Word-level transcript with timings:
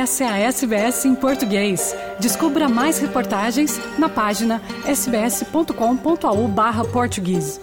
Essa 0.00 0.24
é 0.24 0.28
a 0.28 0.38
SBS 0.38 1.04
em 1.04 1.14
português. 1.14 1.94
Descubra 2.18 2.70
mais 2.70 2.98
reportagens 2.98 3.78
na 3.98 4.08
página 4.08 4.62
sbs.com.au/português. 4.86 7.60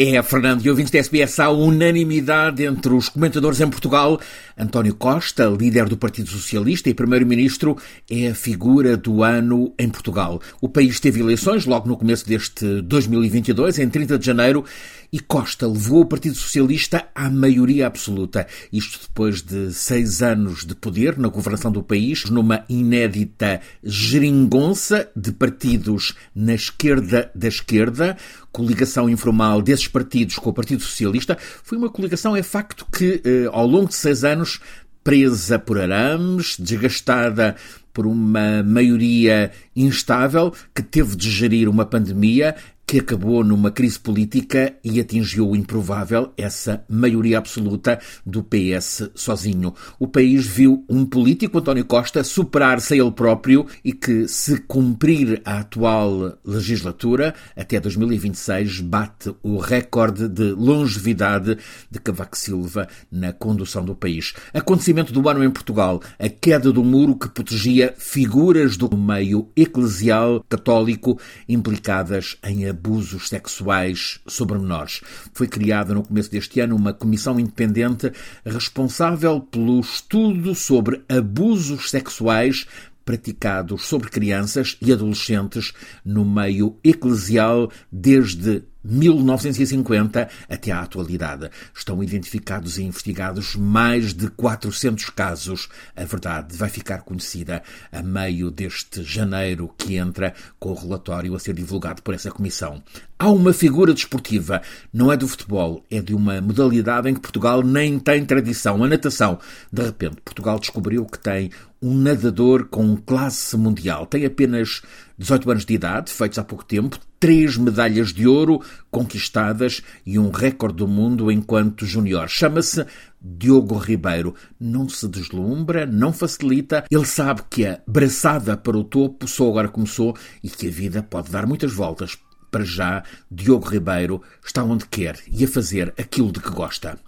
É, 0.00 0.22
Fernando 0.22 0.64
e 0.64 0.70
ouvintes 0.70 0.92
da 0.92 1.00
SBS, 1.00 1.40
há 1.40 1.50
unanimidade 1.50 2.64
entre 2.64 2.92
os 2.92 3.08
comentadores 3.08 3.60
em 3.60 3.68
Portugal. 3.68 4.20
António 4.56 4.94
Costa, 4.94 5.46
líder 5.46 5.88
do 5.88 5.96
Partido 5.96 6.30
Socialista 6.30 6.88
e 6.88 6.94
primeiro-ministro, 6.94 7.76
é 8.08 8.28
a 8.28 8.34
figura 8.34 8.96
do 8.96 9.24
ano 9.24 9.74
em 9.76 9.88
Portugal. 9.88 10.40
O 10.60 10.68
país 10.68 11.00
teve 11.00 11.18
eleições 11.18 11.66
logo 11.66 11.88
no 11.88 11.96
começo 11.96 12.24
deste 12.28 12.80
2022, 12.82 13.80
em 13.80 13.88
30 13.88 14.20
de 14.20 14.24
janeiro, 14.24 14.64
e 15.12 15.18
Costa 15.20 15.66
levou 15.66 16.02
o 16.02 16.06
Partido 16.06 16.34
Socialista 16.34 17.06
à 17.14 17.30
maioria 17.30 17.86
absoluta. 17.86 18.46
Isto 18.72 19.00
depois 19.08 19.42
de 19.42 19.72
seis 19.72 20.22
anos 20.22 20.64
de 20.64 20.74
poder 20.74 21.18
na 21.18 21.28
governação 21.28 21.72
do 21.72 21.82
país, 21.82 22.24
numa 22.26 22.64
inédita 22.68 23.60
geringonça 23.82 25.10
de 25.16 25.32
partidos 25.32 26.14
na 26.34 26.54
esquerda 26.54 27.30
da 27.34 27.48
esquerda, 27.48 28.16
coligação 28.52 29.08
informal 29.08 29.62
desses 29.62 29.88
partidos 29.88 30.36
com 30.36 30.50
o 30.50 30.54
Partido 30.54 30.82
Socialista. 30.82 31.36
Foi 31.62 31.78
uma 31.78 31.90
coligação, 31.90 32.36
é 32.36 32.42
facto, 32.42 32.86
que 32.92 33.22
eh, 33.24 33.48
ao 33.50 33.66
longo 33.66 33.88
de 33.88 33.94
seis 33.94 34.24
anos 34.24 34.60
presa 35.02 35.58
por 35.58 35.80
arames, 35.80 36.56
desgastada 36.58 37.56
por 37.94 38.06
uma 38.06 38.62
maioria 38.62 39.50
instável 39.74 40.52
que 40.74 40.82
teve 40.82 41.16
de 41.16 41.30
gerir 41.30 41.68
uma 41.68 41.86
pandemia 41.86 42.54
que 42.88 43.00
acabou 43.00 43.44
numa 43.44 43.70
crise 43.70 43.98
política 43.98 44.74
e 44.82 44.98
atingiu 44.98 45.50
o 45.50 45.54
improvável, 45.54 46.32
essa 46.38 46.82
maioria 46.88 47.36
absoluta 47.36 48.00
do 48.24 48.42
PS 48.42 49.10
sozinho. 49.14 49.74
O 49.98 50.08
país 50.08 50.46
viu 50.46 50.86
um 50.88 51.04
político, 51.04 51.58
António 51.58 51.84
Costa, 51.84 52.24
superar-se 52.24 52.94
a 52.94 52.96
ele 52.96 53.10
próprio 53.10 53.66
e 53.84 53.92
que, 53.92 54.26
se 54.26 54.56
cumprir 54.60 55.42
a 55.44 55.58
atual 55.58 56.38
legislatura, 56.42 57.34
até 57.54 57.78
2026, 57.78 58.80
bate 58.80 59.34
o 59.42 59.58
recorde 59.58 60.26
de 60.26 60.52
longevidade 60.52 61.58
de 61.90 61.98
Cavaco 61.98 62.38
Silva 62.38 62.88
na 63.12 63.34
condução 63.34 63.84
do 63.84 63.94
país. 63.94 64.32
Acontecimento 64.54 65.12
do 65.12 65.28
ano 65.28 65.44
em 65.44 65.50
Portugal, 65.50 66.00
a 66.18 66.30
queda 66.30 66.72
do 66.72 66.82
muro 66.82 67.18
que 67.18 67.28
protegia 67.28 67.94
figuras 67.98 68.78
do 68.78 68.96
meio 68.96 69.50
eclesial 69.54 70.42
católico 70.48 71.20
implicadas 71.46 72.38
em 72.42 72.77
abusos 72.78 73.28
sexuais 73.28 74.20
sobre 74.26 74.56
menores. 74.58 75.00
Foi 75.34 75.48
criada 75.48 75.92
no 75.92 76.04
começo 76.04 76.30
deste 76.30 76.60
ano 76.60 76.76
uma 76.76 76.94
comissão 76.94 77.38
independente 77.38 78.12
responsável 78.44 79.40
pelo 79.40 79.80
estudo 79.80 80.54
sobre 80.54 81.02
abusos 81.08 81.90
sexuais 81.90 82.66
praticados 83.04 83.86
sobre 83.86 84.10
crianças 84.10 84.76
e 84.82 84.92
adolescentes 84.92 85.72
no 86.04 86.26
meio 86.26 86.76
eclesial 86.84 87.72
desde 87.90 88.62
1950 88.88 90.28
até 90.48 90.72
à 90.72 90.80
atualidade. 90.80 91.50
Estão 91.74 92.02
identificados 92.02 92.78
e 92.78 92.82
investigados 92.82 93.54
mais 93.54 94.14
de 94.14 94.28
400 94.30 95.10
casos. 95.10 95.68
A 95.94 96.04
verdade 96.04 96.56
vai 96.56 96.68
ficar 96.68 97.02
conhecida 97.02 97.62
a 97.92 98.02
meio 98.02 98.50
deste 98.50 99.02
janeiro 99.02 99.72
que 99.76 99.96
entra 99.96 100.34
com 100.58 100.70
o 100.70 100.74
relatório 100.74 101.34
a 101.34 101.38
ser 101.38 101.54
divulgado 101.54 102.02
por 102.02 102.14
essa 102.14 102.30
comissão. 102.30 102.82
Há 103.18 103.30
uma 103.30 103.52
figura 103.52 103.92
desportiva, 103.92 104.62
não 104.92 105.10
é 105.10 105.16
do 105.16 105.26
futebol, 105.26 105.84
é 105.90 106.00
de 106.00 106.14
uma 106.14 106.40
modalidade 106.40 107.08
em 107.08 107.14
que 107.14 107.20
Portugal 107.20 107.62
nem 107.62 107.98
tem 107.98 108.24
tradição, 108.24 108.82
a 108.82 108.86
natação. 108.86 109.40
De 109.72 109.82
repente, 109.82 110.20
Portugal 110.24 110.58
descobriu 110.58 111.04
que 111.04 111.18
tem 111.18 111.50
um 111.82 111.94
nadador 111.94 112.66
com 112.66 112.96
classe 112.96 113.56
mundial. 113.56 114.06
Tem 114.06 114.24
apenas 114.24 114.82
18 115.16 115.50
anos 115.50 115.64
de 115.64 115.74
idade, 115.74 116.12
feitos 116.12 116.38
há 116.38 116.44
pouco 116.44 116.64
tempo, 116.64 116.98
três 117.18 117.56
medalhas 117.56 118.12
de 118.12 118.26
ouro 118.26 118.60
conquistadas 118.90 119.82
e 120.06 120.18
um 120.18 120.30
recorde 120.30 120.76
do 120.76 120.88
mundo 120.88 121.30
enquanto 121.30 121.86
júnior. 121.86 122.28
Chama-se 122.28 122.86
Diogo 123.20 123.76
Ribeiro. 123.76 124.34
Não 124.58 124.88
se 124.88 125.08
deslumbra, 125.08 125.86
não 125.86 126.12
facilita. 126.12 126.84
Ele 126.90 127.06
sabe 127.06 127.42
que 127.50 127.66
a 127.66 127.80
braçada 127.86 128.56
para 128.56 128.76
o 128.76 128.84
topo 128.84 129.26
só 129.26 129.48
agora 129.48 129.68
começou 129.68 130.16
e 130.42 130.48
que 130.48 130.68
a 130.68 130.70
vida 130.70 131.02
pode 131.02 131.30
dar 131.30 131.46
muitas 131.46 131.72
voltas. 131.72 132.16
Para 132.50 132.64
já, 132.64 133.02
Diogo 133.30 133.68
Ribeiro 133.68 134.22
está 134.44 134.62
onde 134.64 134.86
quer 134.86 135.18
e 135.30 135.44
a 135.44 135.48
fazer 135.48 135.92
aquilo 135.98 136.32
de 136.32 136.40
que 136.40 136.50
gosta. 136.50 136.98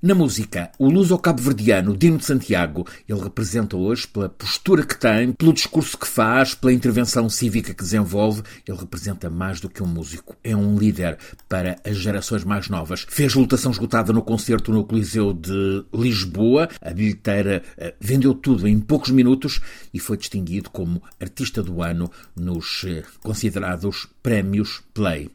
Na 0.00 0.14
música, 0.14 0.70
o 0.78 0.88
luso-cabo-verdiano 0.88 1.96
Dino 1.96 2.18
de 2.18 2.24
Santiago, 2.24 2.86
ele 3.08 3.18
representa 3.20 3.76
hoje, 3.76 4.06
pela 4.06 4.28
postura 4.28 4.86
que 4.86 4.96
tem, 4.96 5.32
pelo 5.32 5.52
discurso 5.52 5.98
que 5.98 6.06
faz, 6.06 6.54
pela 6.54 6.72
intervenção 6.72 7.28
cívica 7.28 7.74
que 7.74 7.82
desenvolve, 7.82 8.44
ele 8.64 8.78
representa 8.78 9.28
mais 9.28 9.60
do 9.60 9.68
que 9.68 9.82
um 9.82 9.88
músico. 9.88 10.36
É 10.44 10.54
um 10.54 10.78
líder 10.78 11.18
para 11.48 11.80
as 11.84 11.96
gerações 11.96 12.44
mais 12.44 12.68
novas. 12.68 13.06
Fez 13.08 13.34
lutação 13.34 13.72
esgotada 13.72 14.12
no 14.12 14.22
concerto 14.22 14.70
no 14.70 14.84
Coliseu 14.84 15.32
de 15.32 15.84
Lisboa. 15.92 16.68
A 16.80 16.90
bilheteira 16.90 17.64
eh, 17.76 17.92
vendeu 18.00 18.34
tudo 18.34 18.68
em 18.68 18.78
poucos 18.78 19.10
minutos 19.10 19.60
e 19.92 19.98
foi 19.98 20.16
distinguido 20.16 20.70
como 20.70 21.02
artista 21.20 21.60
do 21.60 21.82
ano 21.82 22.08
nos 22.36 22.84
eh, 22.86 23.02
considerados 23.20 24.06
prémios 24.22 24.80
Play. 24.94 25.28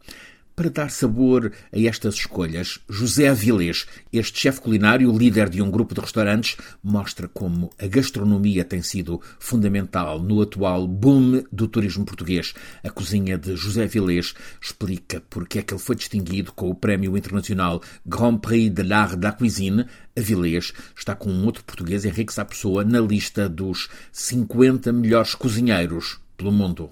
Para 0.56 0.69
dar 0.69 0.91
sabor 0.91 1.52
a 1.72 1.80
estas 1.80 2.14
escolhas, 2.14 2.80
José 2.88 3.28
Avilés, 3.28 3.88
este 4.12 4.40
chefe 4.40 4.62
culinário, 4.62 5.12
líder 5.12 5.50
de 5.50 5.64
um 5.64 5.72
grupo 5.72 5.96
de 5.96 6.02
restaurantes, 6.02 6.58
mostra 6.84 7.28
como 7.28 7.72
a 7.80 7.88
gastronomia 7.88 8.63
tem 8.63 8.84
sido 8.84 9.19
fundamental 9.40 10.22
no 10.22 10.44
atual 10.44 10.88
boom 10.88 11.44
do 11.52 11.68
turismo 11.68 12.06
português. 12.06 12.53
A 12.84 12.92
cozinha 12.92 13.36
de 13.36 13.56
José 13.56 13.86
Avilés 13.86 14.36
explica 14.62 15.24
porque 15.28 15.58
é 15.58 15.63
que 15.63 15.74
ele 15.74 15.81
foi 15.81 15.96
distinguido 15.96 16.52
com 16.52 16.69
o 16.69 16.75
Prémio 16.75 17.18
Internacional 17.18 17.81
Grand 18.06 18.38
Prix 18.38 18.69
de 18.69 18.84
l'Art 18.84 19.16
de 19.16 19.25
la 19.25 19.31
Cuisine. 19.31 19.88
Avilés 20.16 20.72
está 20.96 21.16
com 21.16 21.31
um 21.31 21.46
outro 21.46 21.63
português, 21.63 22.06
Henrique 22.06 22.31
Sapessoa, 22.31 22.84
na 22.84 23.00
lista 23.00 23.50
dos 23.50 23.90
50 24.12 24.94
melhores 24.94 25.34
cozinheiros 25.34 26.19
pelo 26.38 26.52
mundo. 26.52 26.92